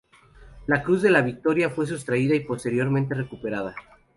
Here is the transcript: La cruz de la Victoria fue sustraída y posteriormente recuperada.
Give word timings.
La 0.65 0.81
cruz 0.81 1.03
de 1.03 1.11
la 1.11 1.21
Victoria 1.21 1.69
fue 1.69 1.85
sustraída 1.85 2.33
y 2.33 2.39
posteriormente 2.39 3.13
recuperada. 3.13 3.75